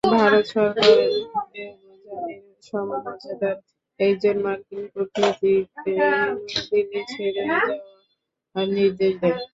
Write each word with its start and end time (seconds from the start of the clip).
ভারত 0.03 0.45
সরকার 0.47 0.89
দেবযানীর 1.53 2.39
সমমর্যাদার 2.67 3.57
একজন 3.99 4.35
মার্কিন 4.45 4.83
কূটনীতিককে 4.93 5.91
নয়াদিল্লি 5.99 7.01
ছেড়ে 7.11 7.31
যাওয়ার 7.37 8.67
নির্দেশ 8.75 9.13
দেয়। 9.21 9.39